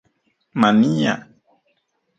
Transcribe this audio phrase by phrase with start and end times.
[0.61, 1.13] Mania